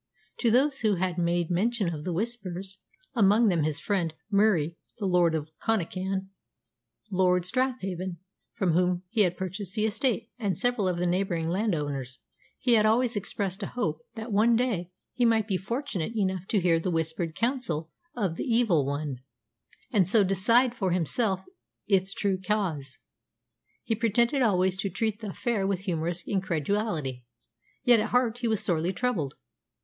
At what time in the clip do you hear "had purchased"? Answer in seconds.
9.21-9.75